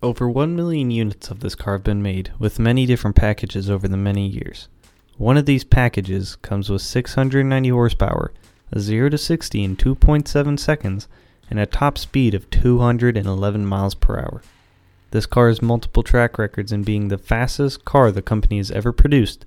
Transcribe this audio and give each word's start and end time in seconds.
Over 0.00 0.28
1 0.28 0.54
million 0.54 0.92
units 0.92 1.28
of 1.28 1.40
this 1.40 1.56
car 1.56 1.74
have 1.74 1.82
been 1.82 2.02
made, 2.02 2.30
with 2.38 2.60
many 2.60 2.86
different 2.86 3.16
packages 3.16 3.68
over 3.68 3.88
the 3.88 3.96
many 3.96 4.28
years. 4.28 4.68
One 5.16 5.36
of 5.36 5.44
these 5.44 5.64
packages 5.64 6.36
comes 6.36 6.70
with 6.70 6.82
690 6.82 7.68
horsepower, 7.70 8.30
a 8.70 8.78
0 8.78 9.08
to 9.08 9.18
60 9.18 9.64
in 9.64 9.76
2.7 9.76 10.56
seconds, 10.56 11.08
and 11.50 11.58
a 11.58 11.66
top 11.66 11.98
speed 11.98 12.32
of 12.34 12.48
211 12.50 13.66
miles 13.66 13.96
per 13.96 14.20
hour. 14.20 14.40
This 15.10 15.26
car 15.26 15.48
has 15.48 15.60
multiple 15.60 16.04
track 16.04 16.38
records 16.38 16.70
in 16.70 16.84
being 16.84 17.08
the 17.08 17.18
fastest 17.18 17.84
car 17.84 18.12
the 18.12 18.22
company 18.22 18.58
has 18.58 18.70
ever 18.70 18.92
produced. 18.92 19.46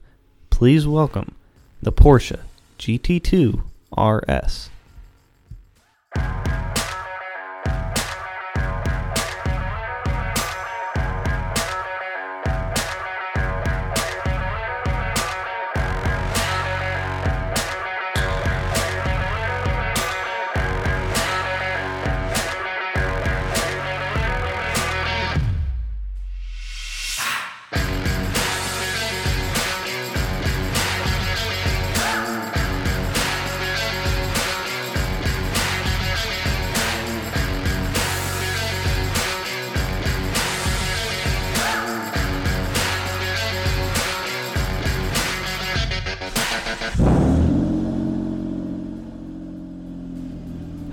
Please 0.50 0.86
welcome 0.86 1.34
the 1.82 1.94
Porsche 1.94 2.42
GT2 2.78 3.64
RS. 3.98 4.70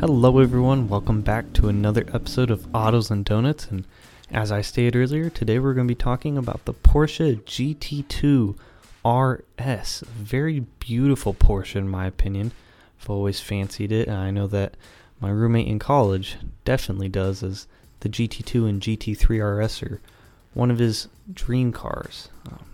Hello, 0.08 0.38
everyone. 0.38 0.88
Welcome 0.88 1.20
back 1.20 1.52
to 1.52 1.68
another 1.68 2.06
episode 2.14 2.50
of 2.50 2.66
Autos 2.74 3.10
and 3.10 3.26
Donuts. 3.26 3.66
And 3.66 3.84
as 4.30 4.50
I 4.50 4.62
stated 4.62 4.96
earlier, 4.96 5.28
today 5.28 5.58
we're 5.58 5.74
going 5.74 5.86
to 5.86 5.94
be 5.94 5.94
talking 5.94 6.38
about 6.38 6.64
the 6.64 6.72
Porsche 6.72 7.42
GT2 7.42 8.56
RS. 9.04 10.04
Very 10.16 10.60
beautiful 10.80 11.34
Porsche, 11.34 11.76
in 11.76 11.90
my 11.90 12.06
opinion. 12.06 12.52
I've 12.98 13.10
always 13.10 13.40
fancied 13.40 13.92
it, 13.92 14.08
and 14.08 14.16
I 14.16 14.30
know 14.30 14.46
that 14.46 14.78
my 15.20 15.28
roommate 15.28 15.68
in 15.68 15.78
college 15.78 16.38
definitely 16.64 17.10
does, 17.10 17.42
as 17.42 17.66
the 18.00 18.08
GT2 18.08 18.66
and 18.66 18.80
GT3 18.80 19.58
RS 19.58 19.82
are 19.82 20.00
one 20.54 20.70
of 20.70 20.78
his 20.78 21.08
dream 21.34 21.70
cars. 21.70 22.30
Um, 22.50 22.64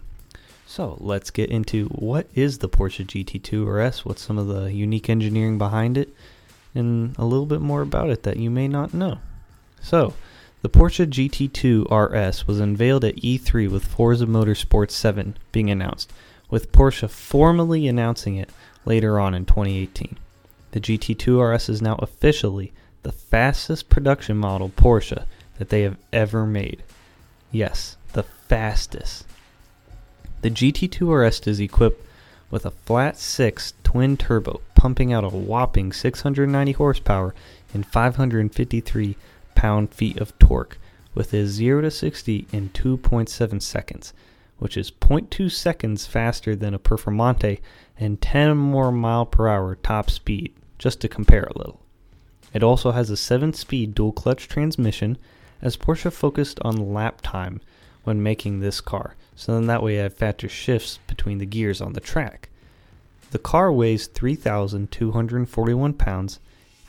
so 0.68 0.98
let's 1.00 1.30
get 1.30 1.50
into 1.50 1.86
what 1.86 2.28
is 2.36 2.58
the 2.58 2.68
Porsche 2.68 3.04
GT2 3.04 3.66
RS, 3.66 4.04
what's 4.04 4.22
some 4.22 4.38
of 4.38 4.46
the 4.46 4.72
unique 4.72 5.10
engineering 5.10 5.58
behind 5.58 5.98
it, 5.98 6.14
and 6.74 7.16
a 7.18 7.24
little 7.24 7.46
bit 7.46 7.60
more 7.60 7.82
about 7.82 8.10
it 8.10 8.22
that 8.24 8.36
you 8.36 8.50
may 8.50 8.68
not 8.68 8.94
know. 8.94 9.18
So, 9.80 10.14
the 10.62 10.70
Porsche 10.70 11.06
GT2 11.06 11.90
RS 11.90 12.46
was 12.46 12.58
unveiled 12.58 13.04
at 13.04 13.16
E3 13.16 13.70
with 13.70 13.84
Forza 13.84 14.26
Motorsport 14.26 14.90
7 14.90 15.36
being 15.52 15.70
announced, 15.70 16.10
with 16.50 16.72
Porsche 16.72 17.08
formally 17.08 17.86
announcing 17.86 18.36
it 18.36 18.50
later 18.84 19.20
on 19.20 19.34
in 19.34 19.44
2018. 19.44 20.16
The 20.72 20.80
GT2 20.80 21.54
RS 21.54 21.68
is 21.68 21.82
now 21.82 21.96
officially 21.96 22.72
the 23.02 23.12
fastest 23.12 23.88
production 23.88 24.36
model 24.36 24.70
Porsche 24.70 25.26
that 25.58 25.68
they 25.68 25.82
have 25.82 25.98
ever 26.12 26.46
made. 26.46 26.82
Yes, 27.52 27.96
the 28.14 28.22
fastest. 28.22 29.26
The 30.40 30.50
GT2 30.50 31.26
RS 31.26 31.46
is 31.46 31.60
equipped 31.60 32.04
with 32.54 32.64
a 32.64 32.70
flat 32.70 33.18
6 33.18 33.74
twin 33.82 34.16
turbo 34.16 34.60
pumping 34.76 35.12
out 35.12 35.24
a 35.24 35.28
whopping 35.28 35.92
690 35.92 36.70
horsepower 36.70 37.34
and 37.74 37.84
553 37.84 39.16
pound 39.56 39.92
feet 39.92 40.18
of 40.18 40.38
torque 40.38 40.78
with 41.16 41.34
a 41.34 41.46
0 41.46 41.80
to 41.80 41.90
60 41.90 42.46
in 42.52 42.68
2.7 42.68 43.60
seconds, 43.60 44.12
which 44.60 44.76
is 44.76 44.92
0.2 44.92 45.50
seconds 45.50 46.06
faster 46.06 46.54
than 46.54 46.74
a 46.74 46.78
Performante 46.78 47.58
and 47.98 48.20
10 48.20 48.56
more 48.56 48.92
mile 48.92 49.26
per 49.26 49.48
hour 49.48 49.74
top 49.74 50.08
speed, 50.08 50.54
just 50.78 51.00
to 51.00 51.08
compare 51.08 51.48
a 51.50 51.58
little. 51.58 51.80
It 52.52 52.62
also 52.62 52.92
has 52.92 53.10
a 53.10 53.16
7 53.16 53.52
speed 53.54 53.96
dual 53.96 54.12
clutch 54.12 54.46
transmission, 54.46 55.18
as 55.60 55.76
Porsche 55.76 56.12
focused 56.12 56.60
on 56.62 56.94
lap 56.94 57.20
time 57.20 57.60
when 58.04 58.22
making 58.22 58.60
this 58.60 58.80
car, 58.80 59.16
so 59.34 59.54
then 59.54 59.66
that 59.66 59.82
way 59.82 59.98
I 59.98 60.04
have 60.04 60.14
faster 60.14 60.48
shifts 60.48 61.00
between 61.06 61.38
the 61.38 61.46
gears 61.46 61.80
on 61.80 61.94
the 61.94 62.00
track. 62.00 62.50
The 63.30 63.38
car 63.38 63.72
weighs 63.72 64.06
3,241 64.06 65.94
pounds, 65.94 66.38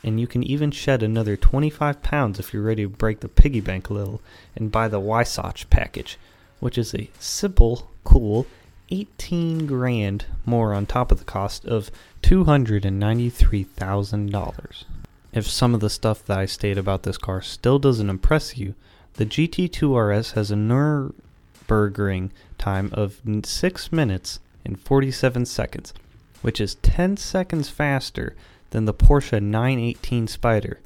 and 0.04 0.20
you 0.20 0.26
can 0.28 0.44
even 0.44 0.70
shed 0.70 1.02
another 1.02 1.36
25 1.36 2.02
pounds 2.02 2.38
if 2.38 2.54
you're 2.54 2.62
ready 2.62 2.84
to 2.84 2.88
break 2.88 3.18
the 3.20 3.28
piggy 3.28 3.60
bank 3.60 3.90
a 3.90 3.94
little 3.94 4.20
and 4.54 4.70
buy 4.70 4.86
the 4.86 5.00
Weissach 5.00 5.68
package, 5.70 6.18
which 6.60 6.78
is 6.78 6.94
a 6.94 7.10
simple, 7.18 7.90
cool 8.04 8.46
18 8.90 9.66
grand 9.66 10.26
more 10.44 10.72
on 10.72 10.86
top 10.86 11.10
of 11.10 11.18
the 11.18 11.24
cost 11.24 11.64
of 11.64 11.90
$293,000. 12.22 14.84
If 15.32 15.48
some 15.48 15.74
of 15.74 15.80
the 15.80 15.90
stuff 15.90 16.24
that 16.26 16.38
I 16.38 16.46
state 16.46 16.78
about 16.78 17.02
this 17.02 17.18
car 17.18 17.42
still 17.42 17.80
doesn't 17.80 18.08
impress 18.08 18.56
you, 18.56 18.76
the 19.16 19.26
GT2 19.26 19.96
RS 19.96 20.32
has 20.32 20.50
a 20.50 20.54
Nürburgring 20.54 22.30
time 22.58 22.90
of 22.92 23.20
6 23.44 23.92
minutes 23.92 24.40
and 24.64 24.78
47 24.78 25.46
seconds, 25.46 25.94
which 26.42 26.60
is 26.60 26.74
10 26.76 27.16
seconds 27.16 27.68
faster 27.70 28.36
than 28.70 28.84
the 28.84 28.92
Porsche 28.92 29.42
918 29.42 30.26
Spider. 30.26 30.80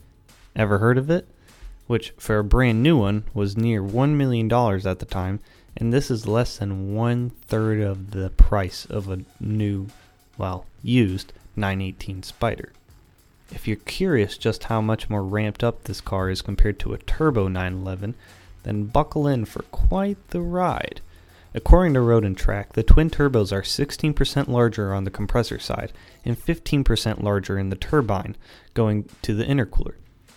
Ever 0.54 0.78
heard 0.78 0.96
of 0.98 1.10
it? 1.10 1.26
Which, 1.86 2.12
for 2.18 2.38
a 2.38 2.44
brand 2.44 2.82
new 2.82 2.98
one, 2.98 3.24
was 3.34 3.56
near 3.56 3.82
$1 3.82 4.10
million 4.14 4.46
at 4.52 4.98
the 5.00 5.06
time, 5.06 5.40
and 5.76 5.92
this 5.92 6.08
is 6.08 6.28
less 6.28 6.58
than 6.58 6.94
one 6.94 7.30
third 7.30 7.80
of 7.80 8.12
the 8.12 8.30
price 8.30 8.86
of 8.86 9.08
a 9.08 9.24
new, 9.40 9.88
well, 10.38 10.66
used 10.82 11.32
918 11.56 12.22
Spider. 12.22 12.72
If 13.52 13.66
you're 13.66 13.76
curious 13.76 14.38
just 14.38 14.64
how 14.64 14.80
much 14.80 15.10
more 15.10 15.24
ramped 15.24 15.64
up 15.64 15.84
this 15.84 16.00
car 16.00 16.30
is 16.30 16.42
compared 16.42 16.78
to 16.80 16.92
a 16.92 16.98
turbo 16.98 17.48
911, 17.48 18.14
then 18.62 18.84
buckle 18.84 19.26
in 19.26 19.44
for 19.44 19.62
quite 19.64 20.18
the 20.28 20.40
ride. 20.40 21.00
According 21.52 21.94
to 21.94 22.00
Road 22.00 22.24
and 22.24 22.36
Track, 22.36 22.74
the 22.74 22.84
twin 22.84 23.10
turbos 23.10 23.52
are 23.52 23.62
16% 23.62 24.46
larger 24.46 24.94
on 24.94 25.02
the 25.02 25.10
compressor 25.10 25.58
side 25.58 25.92
and 26.24 26.38
15% 26.38 27.22
larger 27.22 27.58
in 27.58 27.70
the 27.70 27.76
turbine 27.76 28.36
going 28.72 29.08
to 29.22 29.34
the 29.34 29.44
intercooler. 29.44 29.94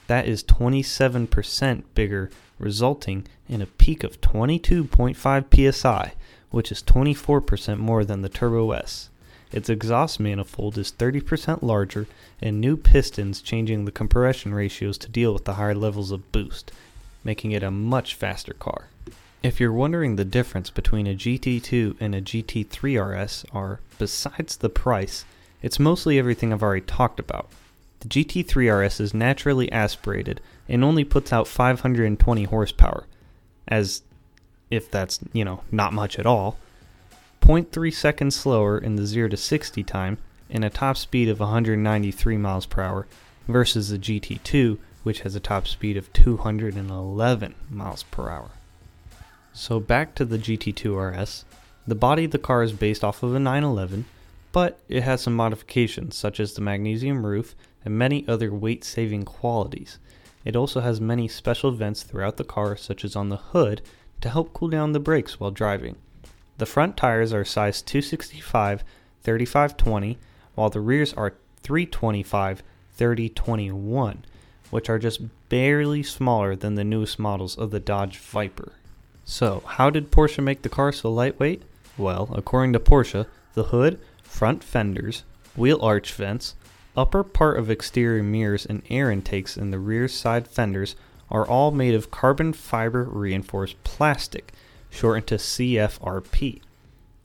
That 0.07 0.27
is 0.27 0.43
27% 0.43 1.83
bigger, 1.93 2.31
resulting 2.57 3.27
in 3.47 3.61
a 3.61 3.67
peak 3.67 4.03
of 4.03 4.21
22.5 4.21 5.73
psi, 5.73 6.13
which 6.49 6.71
is 6.71 6.83
24% 6.83 7.77
more 7.77 8.03
than 8.03 8.21
the 8.21 8.29
Turbo 8.29 8.71
S. 8.71 9.09
Its 9.53 9.69
exhaust 9.69 10.19
manifold 10.19 10.77
is 10.77 10.91
30% 10.91 11.61
larger, 11.61 12.07
and 12.41 12.59
new 12.59 12.75
pistons 12.75 13.41
changing 13.41 13.85
the 13.85 13.91
compression 13.91 14.53
ratios 14.53 14.97
to 14.97 15.07
deal 15.09 15.31
with 15.31 15.45
the 15.45 15.53
higher 15.53 15.75
levels 15.75 16.11
of 16.11 16.31
boost, 16.31 16.71
making 17.23 17.51
it 17.51 17.61
a 17.63 17.71
much 17.71 18.15
faster 18.15 18.53
car. 18.53 18.87
If 19.43 19.59
you're 19.59 19.71
wondering 19.71 20.15
the 20.15 20.25
difference 20.25 20.69
between 20.69 21.05
a 21.05 21.13
GT2 21.13 21.97
and 21.99 22.15
a 22.15 22.21
GT3 22.21 22.97
RS 22.97 23.45
are, 23.53 23.79
besides 23.99 24.57
the 24.57 24.69
price, 24.69 25.23
it's 25.61 25.79
mostly 25.79 26.17
everything 26.17 26.51
I've 26.51 26.63
already 26.63 26.85
talked 26.85 27.19
about. 27.19 27.49
The 27.99 28.07
GT3 28.07 28.85
RS 28.85 28.99
is 28.99 29.13
naturally 29.13 29.71
aspirated 29.71 30.41
and 30.67 30.83
only 30.83 31.03
puts 31.03 31.31
out 31.31 31.47
520 31.47 32.45
horsepower, 32.45 33.05
as 33.67 34.01
if 34.71 34.89
that's, 34.89 35.19
you 35.31 35.45
know, 35.45 35.61
not 35.71 35.93
much 35.93 36.17
at 36.17 36.25
all. 36.25 36.57
0.3 37.43 37.93
seconds 37.93 38.37
slower 38.37 38.77
in 38.77 38.95
the 38.95 39.05
0 39.05 39.27
to 39.27 39.35
60 39.35 39.83
time 39.83 40.17
and 40.49 40.63
a 40.63 40.69
top 40.69 40.95
speed 40.95 41.27
of 41.27 41.41
193 41.41 42.37
miles 42.37 42.65
per 42.65 42.81
hour 42.81 43.05
versus 43.49 43.89
the 43.89 43.99
GT2 43.99 44.77
which 45.03 45.19
has 45.21 45.35
a 45.35 45.41
top 45.41 45.67
speed 45.67 45.97
of 45.97 46.13
211 46.13 47.55
miles 47.69 48.03
per 48.03 48.29
hour. 48.29 48.51
So 49.51 49.81
back 49.81 50.15
to 50.15 50.23
the 50.23 50.37
GT2 50.37 51.19
RS. 51.19 51.43
The 51.85 51.95
body 51.95 52.23
of 52.23 52.31
the 52.31 52.39
car 52.39 52.63
is 52.63 52.71
based 52.71 53.03
off 53.03 53.21
of 53.21 53.35
a 53.35 53.39
911, 53.39 54.05
but 54.53 54.79
it 54.87 55.03
has 55.03 55.19
some 55.19 55.35
modifications 55.35 56.15
such 56.15 56.39
as 56.39 56.53
the 56.53 56.61
magnesium 56.61 57.25
roof 57.25 57.55
and 57.83 57.97
many 57.97 58.25
other 58.25 58.53
weight 58.53 58.85
saving 58.85 59.25
qualities. 59.25 59.99
It 60.45 60.55
also 60.55 60.79
has 60.79 61.01
many 61.01 61.27
special 61.27 61.71
vents 61.71 62.03
throughout 62.03 62.37
the 62.37 62.45
car 62.45 62.77
such 62.77 63.03
as 63.03 63.17
on 63.17 63.27
the 63.27 63.35
hood 63.35 63.81
to 64.21 64.29
help 64.29 64.53
cool 64.53 64.69
down 64.69 64.93
the 64.93 65.01
brakes 65.01 65.41
while 65.41 65.51
driving. 65.51 65.97
The 66.57 66.65
front 66.65 66.95
tires 66.95 67.33
are 67.33 67.45
size 67.45 67.81
265 67.81 68.83
35 69.23 69.77
20, 69.77 70.17
while 70.55 70.69
the 70.69 70.79
rears 70.79 71.13
are 71.13 71.33
325 71.63 72.63
30 72.93 73.29
21, 73.29 74.25
which 74.69 74.89
are 74.89 74.99
just 74.99 75.21
barely 75.49 76.03
smaller 76.03 76.55
than 76.55 76.75
the 76.75 76.83
newest 76.83 77.17
models 77.17 77.57
of 77.57 77.71
the 77.71 77.79
Dodge 77.79 78.17
Viper. 78.17 78.73
So, 79.25 79.63
how 79.65 79.89
did 79.89 80.11
Porsche 80.11 80.43
make 80.43 80.61
the 80.61 80.69
car 80.69 80.91
so 80.91 81.11
lightweight? 81.11 81.63
Well, 81.97 82.29
according 82.33 82.73
to 82.73 82.79
Porsche, 82.79 83.25
the 83.53 83.65
hood, 83.65 83.99
front 84.21 84.63
fenders, 84.63 85.23
wheel 85.55 85.79
arch 85.81 86.13
vents, 86.13 86.55
upper 86.95 87.23
part 87.23 87.57
of 87.57 87.69
exterior 87.69 88.21
mirrors, 88.21 88.65
and 88.65 88.83
air 88.89 89.09
intakes 89.09 89.57
in 89.57 89.71
the 89.71 89.79
rear 89.79 90.07
side 90.07 90.47
fenders 90.47 90.95
are 91.31 91.47
all 91.47 91.71
made 91.71 91.95
of 91.95 92.11
carbon 92.11 92.53
fiber 92.53 93.03
reinforced 93.03 93.81
plastic, 93.83 94.51
shortened 94.93 95.27
to 95.27 95.35
CFRP. 95.35 96.61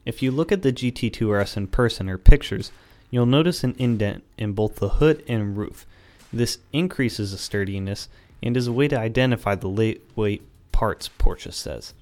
If 0.06 0.22
you 0.22 0.30
look 0.30 0.50
at 0.50 0.62
the 0.62 0.72
GT2 0.72 1.40
RS 1.40 1.56
in 1.56 1.66
person 1.66 2.08
or 2.08 2.16
pictures, 2.16 2.72
you'll 3.10 3.26
notice 3.26 3.62
an 3.62 3.76
indent 3.78 4.24
in 4.38 4.52
both 4.54 4.76
the 4.76 4.88
hood 4.88 5.22
and 5.28 5.56
roof. 5.56 5.86
This 6.32 6.58
increases 6.72 7.32
the 7.32 7.38
sturdiness 7.38 8.08
and 8.42 8.56
is 8.56 8.66
a 8.66 8.72
way 8.72 8.88
to 8.88 8.98
identify 8.98 9.54
the 9.54 9.68
lightweight 9.68 10.42
parts, 10.72 11.10
Porsche 11.18 11.52
says. 11.52 11.92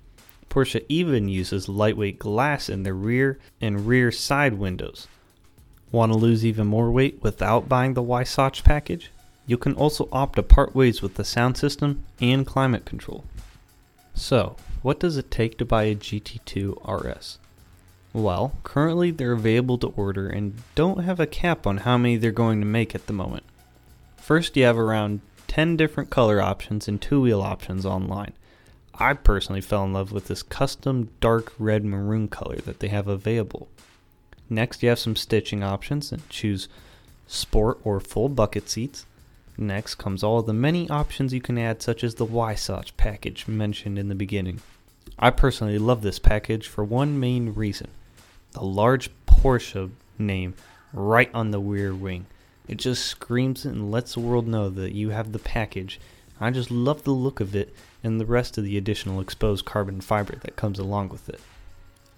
Porsche 0.48 0.84
even 0.88 1.28
uses 1.28 1.68
lightweight 1.68 2.20
glass 2.20 2.68
in 2.68 2.84
the 2.84 2.94
rear 2.94 3.38
and 3.60 3.88
rear 3.88 4.12
side 4.12 4.54
windows. 4.54 5.08
Want 5.90 6.12
to 6.12 6.18
lose 6.18 6.46
even 6.46 6.68
more 6.68 6.90
weight 6.90 7.18
without 7.22 7.68
buying 7.68 7.94
the 7.94 8.02
Weissach 8.02 8.62
package? 8.62 9.10
You 9.46 9.56
can 9.56 9.74
also 9.74 10.08
opt 10.12 10.36
to 10.36 10.42
part 10.42 10.74
ways 10.74 11.02
with 11.02 11.14
the 11.14 11.24
sound 11.24 11.56
system 11.56 12.04
and 12.20 12.46
climate 12.46 12.84
control. 12.84 13.24
So, 14.14 14.56
what 14.87 15.00
does 15.00 15.17
it 15.17 15.33
take 15.33 15.59
to 15.59 15.65
buy 15.65 15.83
a 15.83 15.97
GT2 15.97 16.79
RS? 16.87 17.38
Well, 18.12 18.53
currently 18.62 19.11
they're 19.11 19.33
available 19.33 19.79
to 19.79 19.88
order 19.88 20.29
and 20.29 20.62
don't 20.77 21.03
have 21.03 21.19
a 21.19 21.27
cap 21.27 21.67
on 21.67 21.79
how 21.79 21.99
many 21.99 22.17
they're 22.17 22.31
going 22.31 22.61
to 22.61 22.67
make 22.67 22.94
at 22.94 23.09
the 23.09 23.12
moment. 23.12 23.43
First, 24.17 24.56
you 24.56 24.62
have 24.62 24.79
around 24.79 25.23
10 25.49 25.77
different 25.77 26.11
color 26.11 26.41
options 26.41 26.87
and 26.87 27.03
two 27.03 27.21
wheel 27.21 27.43
options 27.43 27.85
online. 27.85 28.33
I 28.94 29.15
personally 29.15 29.61
fell 29.61 29.83
in 29.83 29.93
love 29.93 30.12
with 30.12 30.29
this 30.29 30.44
custom 30.44 31.11
dark 31.21 31.53
red 31.59 31.85
maroon 31.85 32.29
color 32.29 32.59
that 32.59 32.79
they 32.79 32.87
have 32.87 33.09
available. 33.09 33.67
Next, 34.49 34.85
you 34.85 34.88
have 34.91 35.00
some 35.00 35.17
stitching 35.17 35.65
options 35.65 36.12
and 36.12 36.29
choose 36.29 36.69
sport 37.27 37.81
or 37.83 37.99
full 37.99 38.29
bucket 38.29 38.71
seats. 38.71 39.05
Next 39.59 39.97
comes 39.97 40.23
all 40.23 40.43
the 40.43 40.53
many 40.53 40.88
options 40.88 41.35
you 41.35 41.41
can 41.41 41.59
add, 41.59 41.83
such 41.83 42.05
as 42.05 42.15
the 42.15 42.27
Weissach 42.27 42.97
package 42.97 43.49
mentioned 43.49 43.99
in 43.99 44.09
the 44.09 44.15
beginning. 44.15 44.61
I 45.18 45.30
personally 45.30 45.78
love 45.78 46.02
this 46.02 46.18
package 46.18 46.68
for 46.68 46.84
one 46.84 47.18
main 47.18 47.54
reason 47.54 47.88
the 48.52 48.62
large 48.62 49.10
Porsche 49.26 49.90
name 50.18 50.54
right 50.92 51.30
on 51.34 51.50
the 51.50 51.60
rear 51.60 51.94
wing. 51.94 52.26
It 52.68 52.76
just 52.76 53.04
screams 53.04 53.64
it 53.64 53.70
and 53.70 53.90
lets 53.90 54.14
the 54.14 54.20
world 54.20 54.46
know 54.46 54.70
that 54.70 54.92
you 54.92 55.10
have 55.10 55.32
the 55.32 55.38
package. 55.38 56.00
I 56.40 56.50
just 56.50 56.70
love 56.70 57.04
the 57.04 57.12
look 57.12 57.40
of 57.40 57.54
it 57.54 57.74
and 58.02 58.20
the 58.20 58.26
rest 58.26 58.58
of 58.58 58.64
the 58.64 58.76
additional 58.76 59.20
exposed 59.20 59.64
carbon 59.64 60.00
fiber 60.00 60.36
that 60.36 60.56
comes 60.56 60.78
along 60.78 61.10
with 61.10 61.28
it. 61.28 61.40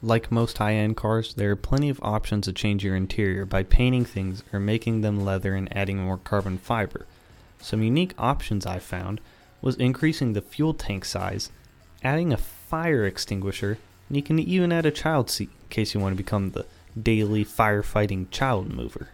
Like 0.03 0.31
most 0.31 0.59
high 0.59 0.75
end 0.75 0.97
cars, 0.97 1.35
there 1.35 1.51
are 1.51 1.57
plenty 1.57 1.89
of 1.89 2.01
options 2.03 2.47
to 2.47 2.53
change 2.53 2.85
your 2.85 2.97
interior 2.97 3.45
by 3.45 3.65
painting 3.65 4.05
things 4.05 4.43
or 4.53 4.61
making 4.61 5.01
them 5.01 5.25
leather 5.25 5.55
and 5.55 5.75
adding 5.77 5.99
more 5.99 6.19
carbon 6.19 6.59
fiber. 6.59 7.07
Some 7.61 7.83
unique 7.83 8.15
options 8.17 8.65
I 8.65 8.79
found 8.79 9.21
was 9.61 9.77
increasing 9.77 10.33
the 10.33 10.43
fuel 10.43 10.73
tank 10.73 11.05
size, 11.05 11.51
adding 12.05 12.33
a 12.33 12.39
fire 12.69 13.07
extinguisher, 13.07 13.79
and 14.09 14.17
you 14.17 14.23
can 14.23 14.39
even 14.39 14.73
add 14.73 14.85
a 14.85 14.91
child 14.91 15.31
seat 15.31 15.49
in 15.63 15.69
case 15.71 15.95
you 15.95 16.01
want 16.01 16.13
to 16.13 16.23
become 16.23 16.51
the 16.51 16.67
daily 17.01 17.45
firefighting 17.45 18.29
child 18.31 18.69
mover. 18.73 19.09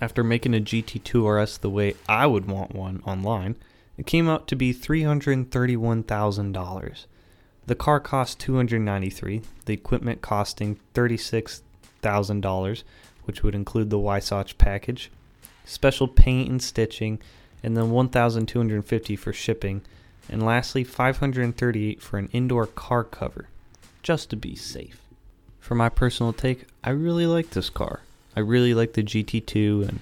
After 0.00 0.24
making 0.24 0.54
a 0.54 0.60
GT2 0.60 1.42
RS 1.42 1.58
the 1.58 1.70
way 1.70 1.94
I 2.08 2.26
would 2.26 2.46
want 2.46 2.74
one 2.74 3.00
online, 3.06 3.54
it 3.96 4.06
came 4.06 4.28
out 4.28 4.48
to 4.48 4.56
be 4.56 4.74
$331,000. 4.74 7.04
The 7.66 7.74
car 7.74 8.00
cost 8.00 8.38
293, 8.40 9.42
the 9.66 9.74
equipment 9.74 10.20
costing 10.20 10.78
$36,000, 10.94 12.82
which 13.24 13.42
would 13.42 13.54
include 13.54 13.90
the 13.90 13.98
Weissach 13.98 14.58
package, 14.58 15.10
special 15.64 16.08
paint 16.08 16.48
and 16.48 16.62
stitching, 16.62 17.20
and 17.62 17.76
then 17.76 17.90
1,250 17.90 19.16
for 19.16 19.32
shipping, 19.32 19.82
and 20.28 20.44
lastly 20.44 20.84
538 20.84 22.02
for 22.02 22.18
an 22.18 22.28
indoor 22.32 22.66
car 22.66 23.04
cover, 23.04 23.48
just 24.02 24.30
to 24.30 24.36
be 24.36 24.54
safe. 24.54 25.00
For 25.60 25.74
my 25.74 25.88
personal 25.88 26.32
take, 26.32 26.66
I 26.82 26.90
really 26.90 27.26
like 27.26 27.50
this 27.50 27.70
car. 27.70 28.00
I 28.36 28.40
really 28.40 28.74
like 28.74 28.92
the 28.92 29.02
GT2 29.02 29.88
and 29.88 30.00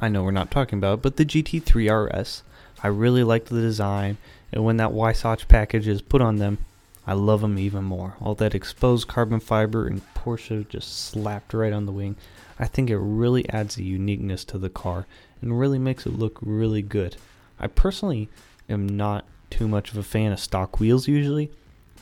I 0.00 0.08
know 0.08 0.24
we're 0.24 0.32
not 0.32 0.50
talking 0.50 0.78
about, 0.78 0.94
it, 0.94 1.02
but 1.02 1.16
the 1.16 1.24
GT3 1.24 1.88
RS. 1.88 2.42
I 2.82 2.88
really 2.88 3.22
like 3.22 3.44
the 3.44 3.60
design, 3.60 4.18
and 4.52 4.64
when 4.64 4.76
that 4.78 4.90
Weissach 4.90 5.46
package 5.46 5.86
is 5.86 6.02
put 6.02 6.20
on 6.20 6.36
them, 6.36 6.58
I 7.06 7.14
love 7.14 7.40
them 7.40 7.58
even 7.58 7.84
more. 7.84 8.16
All 8.20 8.34
that 8.36 8.54
exposed 8.54 9.08
carbon 9.08 9.40
fiber 9.40 9.86
and 9.86 10.02
Porsche 10.14 10.68
just 10.68 11.06
slapped 11.06 11.54
right 11.54 11.72
on 11.72 11.86
the 11.86 11.92
wing. 11.92 12.16
I 12.58 12.66
think 12.66 12.90
it 12.90 12.98
really 12.98 13.48
adds 13.48 13.76
a 13.76 13.82
uniqueness 13.82 14.44
to 14.46 14.58
the 14.58 14.70
car 14.70 15.06
and 15.40 15.58
really 15.58 15.78
makes 15.78 16.06
it 16.06 16.18
look 16.18 16.38
really 16.40 16.82
good. 16.82 17.16
I 17.58 17.66
personally 17.66 18.28
am 18.68 18.88
not 18.88 19.24
too 19.52 19.68
much 19.68 19.90
of 19.90 19.98
a 19.98 20.02
fan 20.02 20.32
of 20.32 20.40
stock 20.40 20.80
wheels 20.80 21.06
usually, 21.06 21.50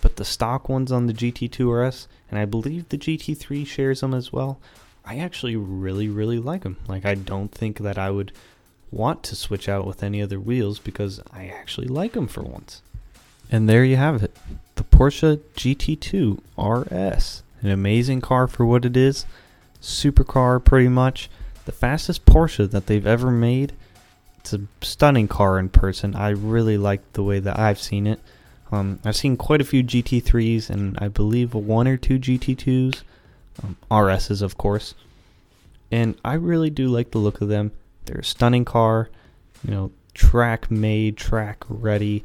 but 0.01 0.17
the 0.17 0.25
stock 0.25 0.69
ones 0.69 0.93
on 0.93 1.07
the 1.07 1.13
GT2 1.13 1.89
RS, 1.89 2.09
and 2.31 2.39
I 2.39 2.45
believe 2.45 2.89
the 2.89 2.97
GT3 2.97 3.67
shares 3.67 4.01
them 4.01 4.15
as 4.15 4.33
well, 4.33 4.59
I 5.05 5.19
actually 5.19 5.57
really, 5.57 6.09
really 6.09 6.39
like 6.39 6.63
them. 6.63 6.77
Like, 6.87 7.05
I 7.05 7.15
don't 7.15 7.51
think 7.51 7.79
that 7.79 7.99
I 7.99 8.11
would 8.11 8.33
want 8.93 9.23
to 9.25 9.37
switch 9.37 9.69
out 9.69 9.87
with 9.87 10.03
any 10.03 10.23
other 10.23 10.39
wheels 10.39 10.79
because 10.79 11.21
I 11.33 11.47
actually 11.47 11.89
like 11.89 12.13
them 12.13 12.29
for 12.29 12.43
once. 12.43 12.83
And 13.51 13.69
there 13.69 13.85
you 13.85 13.97
have 13.97 14.23
it 14.23 14.37
the 14.77 14.85
Porsche 14.85 15.41
GT2 15.57 16.39
RS. 16.57 17.43
An 17.63 17.71
amazing 17.71 18.21
car 18.21 18.47
for 18.47 18.65
what 18.65 18.85
it 18.85 18.97
is. 18.97 19.27
Supercar, 19.83 20.65
pretty 20.65 20.89
much. 20.89 21.29
The 21.67 21.73
fastest 21.73 22.25
Porsche 22.25 22.71
that 22.71 22.87
they've 22.87 23.07
ever 23.07 23.31
made. 23.31 23.75
It's 24.41 24.53
a 24.53 24.61
stunning 24.81 25.29
car 25.29 25.59
in 25.59 25.69
person. 25.69 26.15
I 26.15 26.31
really 26.31 26.79
like 26.79 27.13
the 27.13 27.23
way 27.23 27.41
that 27.41 27.59
I've 27.59 27.81
seen 27.81 28.07
it. 28.07 28.21
Um, 28.73 29.01
I've 29.05 29.17
seen 29.17 29.37
quite 29.37 29.61
a 29.61 29.65
few 29.65 29.83
GT3s 29.83 30.71
and 30.71 30.97
I 30.99 31.09
believe 31.09 31.55
one 31.55 31.89
or 31.89 31.97
two 31.97 32.19
GT2s 32.19 33.03
um, 33.63 33.77
RSs, 33.91 34.43
of 34.43 34.57
course. 34.57 34.95
And 35.91 36.15
I 36.25 36.35
really 36.35 36.71
do 36.71 36.89
like 36.89 37.11
the 37.11 37.19
look 37.19 37.41
of 37.41 37.49
them. 37.49 37.73
They're 38.05 38.21
a 38.21 38.25
stunning 38.25 38.65
car, 38.65 39.11
you 39.65 39.73
know, 39.73 39.93
track 40.15 40.71
made, 40.71 41.17
track 41.17 41.65
ready. 41.69 42.25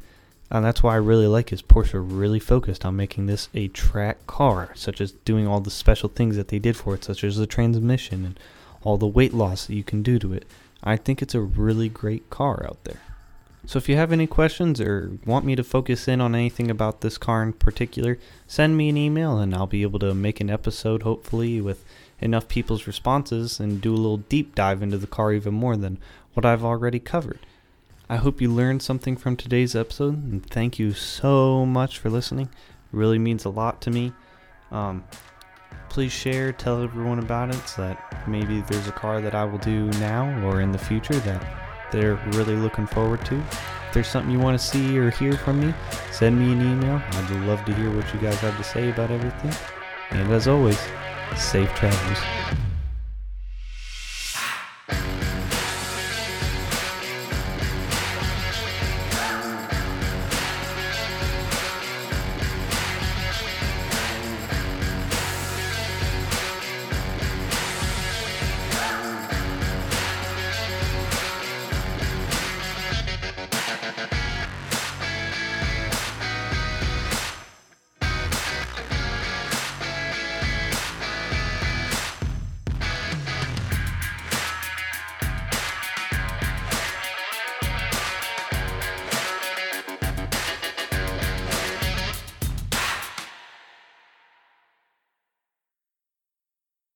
And 0.52 0.64
that's 0.64 0.84
why 0.84 0.94
I 0.94 0.98
really 0.98 1.28
like 1.28 1.52
is 1.52 1.62
Porsche 1.62 1.94
really 1.94 2.40
focused 2.40 2.86
on 2.86 2.96
making 2.96 3.26
this 3.26 3.50
a 3.54 3.68
track 3.70 4.26
car, 4.28 4.70
such 4.76 5.02
as 5.02 5.12
doing 5.12 5.48
all 5.48 5.60
the 5.60 5.72
special 5.72 6.10
things 6.10 6.36
that 6.38 6.50
they 6.50 6.60
did 6.60 6.78
for 6.78 6.94
it, 6.94 7.04
such 7.04 7.24
as 7.24 7.38
the 7.38 7.48
transmission 7.48 8.24
and 8.26 8.40
all 8.84 8.98
the 8.98 9.08
weight 9.08 9.34
loss 9.34 9.66
that 9.66 9.76
you 9.76 9.84
can 9.84 10.04
do 10.04 10.20
to 10.20 10.34
it. 10.34 10.46
I 10.86 10.98
think 10.98 11.22
it's 11.22 11.36
a 11.36 11.42
really 11.42 11.90
great 11.90 12.30
car 12.30 12.64
out 12.66 12.84
there. 12.84 13.02
So 13.66 13.78
if 13.78 13.90
you 13.90 13.96
have 13.96 14.12
any 14.12 14.28
questions 14.28 14.80
or 14.80 15.18
want 15.26 15.44
me 15.44 15.56
to 15.56 15.64
focus 15.64 16.08
in 16.08 16.22
on 16.22 16.36
anything 16.36 16.70
about 16.70 17.02
this 17.02 17.18
car 17.18 17.42
in 17.42 17.54
particular, 17.54 18.20
send 18.46 18.78
me 18.78 18.90
an 18.90 18.98
email 18.98 19.40
and 19.40 19.56
I'll 19.56 19.66
be 19.66 19.82
able 19.82 19.98
to 20.00 20.14
make 20.14 20.40
an 20.40 20.52
episode 20.52 21.02
hopefully 21.02 21.60
with 21.60 21.84
enough 22.20 22.48
people's 22.48 22.86
responses 22.86 23.60
and 23.60 23.82
do 23.82 23.94
a 23.94 23.98
little 23.98 24.18
deep 24.18 24.54
dive 24.54 24.84
into 24.84 25.00
the 25.00 25.08
car 25.08 25.34
even 25.34 25.56
more 25.56 25.76
than 25.76 25.98
what 26.36 26.46
I've 26.46 26.64
already 26.64 27.00
covered. 27.00 27.40
I 28.08 28.18
hope 28.18 28.40
you 28.40 28.52
learned 28.52 28.84
something 28.84 29.18
from 29.18 29.36
today's 29.36 29.76
episode 29.76 30.24
and 30.32 30.46
thank 30.46 30.78
you 30.78 30.94
so 30.94 31.66
much 31.66 31.98
for 31.98 32.12
listening. 32.12 32.46
It 32.46 32.98
really 32.98 33.18
means 33.18 33.46
a 33.46 33.50
lot 33.50 33.82
to 33.82 33.90
me. 33.90 34.14
Um, 34.72 35.06
please 35.96 36.12
share, 36.12 36.52
tell 36.52 36.84
everyone 36.84 37.20
about 37.20 37.56
it 37.56 37.68
so 37.70 37.82
that 37.82 38.28
maybe 38.28 38.60
there's 38.60 38.86
a 38.86 38.92
car 38.92 39.22
that 39.22 39.34
I 39.34 39.46
will 39.46 39.60
do 39.60 39.86
now 39.92 40.28
or 40.46 40.60
in 40.60 40.74
the 40.74 40.78
future 40.78 41.18
that 41.20 41.42
they're 41.90 42.16
really 42.34 42.58
looking 42.58 42.86
forward 42.86 43.24
to. 43.28 43.36
If 43.38 43.94
there's 43.94 44.08
something 44.10 44.30
you 44.30 44.38
want 44.38 44.60
to 44.60 44.68
see 44.68 45.00
or 45.00 45.10
hear 45.10 45.38
from 45.38 45.66
me, 45.66 45.74
send 46.12 46.38
me 46.38 46.52
an 46.52 46.60
email. 46.60 47.02
I'd 47.12 47.32
love 47.48 47.64
to 47.64 47.74
hear 47.76 47.96
what 47.96 48.14
you 48.14 48.20
guys 48.20 48.36
have 48.40 48.58
to 48.58 48.64
say 48.66 48.90
about 48.90 49.10
everything. 49.10 49.54
And 50.10 50.30
as 50.34 50.50
always, 50.50 50.78
safe 51.38 51.74
travels. 51.76 52.75